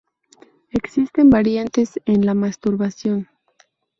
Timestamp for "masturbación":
2.33-3.29